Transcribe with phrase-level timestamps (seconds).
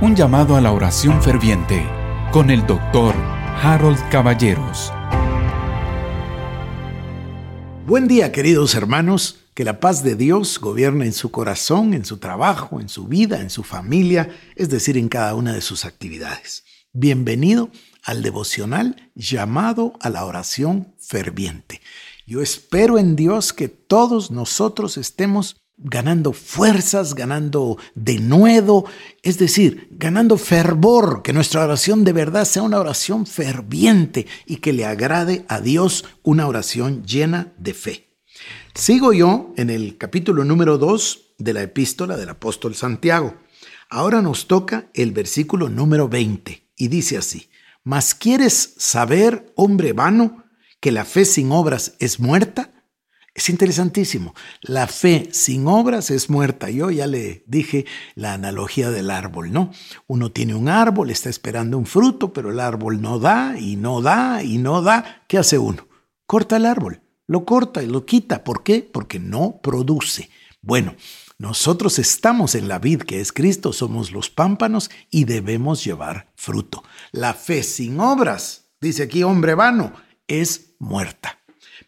[0.00, 1.84] Un llamado a la oración ferviente
[2.30, 4.92] con el doctor Harold Caballeros.
[7.84, 12.18] Buen día queridos hermanos, que la paz de Dios gobierne en su corazón, en su
[12.18, 16.62] trabajo, en su vida, en su familia, es decir, en cada una de sus actividades.
[16.92, 17.68] Bienvenido
[18.04, 21.80] al devocional llamado a la oración ferviente.
[22.24, 28.84] Yo espero en Dios que todos nosotros estemos ganando fuerzas, ganando denuedo,
[29.22, 34.72] es decir, ganando fervor, que nuestra oración de verdad sea una oración ferviente y que
[34.72, 38.08] le agrade a Dios una oración llena de fe.
[38.74, 43.36] Sigo yo en el capítulo número 2 de la epístola del apóstol Santiago.
[43.88, 47.48] Ahora nos toca el versículo número 20 y dice así,
[47.84, 50.44] ¿mas quieres saber, hombre vano,
[50.80, 52.72] que la fe sin obras es muerta?
[53.38, 54.34] Es interesantísimo.
[54.62, 56.70] La fe sin obras es muerta.
[56.70, 59.70] Yo ya le dije la analogía del árbol, ¿no?
[60.08, 64.02] Uno tiene un árbol, está esperando un fruto, pero el árbol no da y no
[64.02, 65.22] da y no da.
[65.28, 65.86] ¿Qué hace uno?
[66.26, 68.42] Corta el árbol, lo corta y lo quita.
[68.42, 68.80] ¿Por qué?
[68.82, 70.30] Porque no produce.
[70.60, 70.96] Bueno,
[71.38, 76.82] nosotros estamos en la vid que es Cristo, somos los pámpanos y debemos llevar fruto.
[77.12, 79.92] La fe sin obras, dice aquí hombre vano,
[80.26, 81.38] es muerta.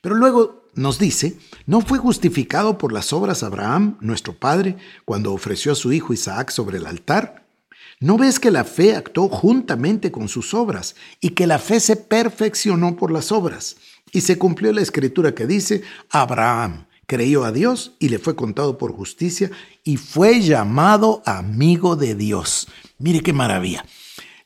[0.00, 5.72] Pero luego nos dice, ¿no fue justificado por las obras Abraham, nuestro padre, cuando ofreció
[5.72, 7.46] a su hijo Isaac sobre el altar?
[7.98, 11.96] ¿No ves que la fe actuó juntamente con sus obras y que la fe se
[11.96, 13.76] perfeccionó por las obras?
[14.12, 18.78] Y se cumplió la escritura que dice, Abraham creyó a Dios y le fue contado
[18.78, 19.50] por justicia
[19.84, 22.68] y fue llamado amigo de Dios.
[22.98, 23.84] Mire qué maravilla.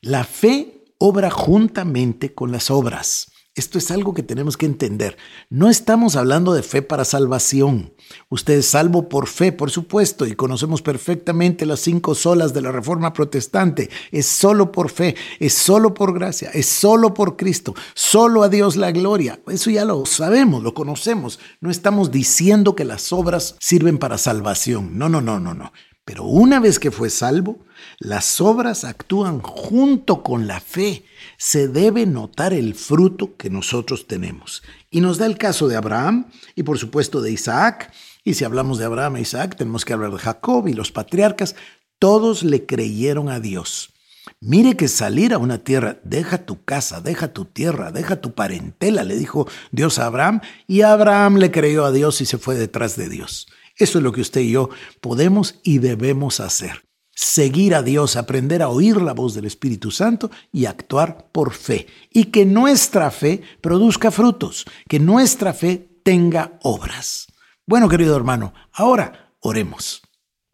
[0.00, 3.30] La fe obra juntamente con las obras.
[3.56, 5.16] Esto es algo que tenemos que entender.
[5.48, 7.92] No estamos hablando de fe para salvación.
[8.28, 12.72] Usted es salvo por fe, por supuesto, y conocemos perfectamente las cinco solas de la
[12.72, 13.90] Reforma Protestante.
[14.10, 18.74] Es solo por fe, es solo por gracia, es solo por Cristo, solo a Dios
[18.74, 19.40] la gloria.
[19.46, 21.38] Eso ya lo sabemos, lo conocemos.
[21.60, 24.98] No estamos diciendo que las obras sirven para salvación.
[24.98, 25.70] No, no, no, no, no.
[26.04, 27.64] Pero una vez que fue salvo,
[27.98, 31.04] las obras actúan junto con la fe.
[31.38, 34.62] Se debe notar el fruto que nosotros tenemos.
[34.90, 37.90] Y nos da el caso de Abraham y por supuesto de Isaac.
[38.22, 41.56] Y si hablamos de Abraham e Isaac, tenemos que hablar de Jacob y los patriarcas.
[41.98, 43.94] Todos le creyeron a Dios.
[44.40, 49.04] Mire que salir a una tierra, deja tu casa, deja tu tierra, deja tu parentela,
[49.04, 52.96] le dijo Dios a Abraham, y Abraham le creyó a Dios y se fue detrás
[52.96, 53.46] de Dios.
[53.76, 54.70] Eso es lo que usted y yo
[55.00, 56.84] podemos y debemos hacer.
[57.16, 61.86] Seguir a Dios, aprender a oír la voz del Espíritu Santo y actuar por fe.
[62.10, 67.28] Y que nuestra fe produzca frutos, que nuestra fe tenga obras.
[67.66, 70.03] Bueno, querido hermano, ahora oremos.